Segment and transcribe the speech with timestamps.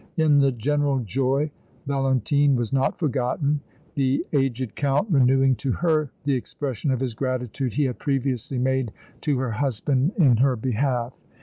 [0.17, 1.51] In the general joy
[1.85, 3.59] Valentine was not forgotten,
[3.93, 8.91] the aged Count renewing to her the expression of his gratitude he had previously made
[9.21, 11.13] to her husband in her behalf.